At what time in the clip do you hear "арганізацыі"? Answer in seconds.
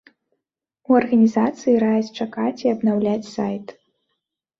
0.99-1.75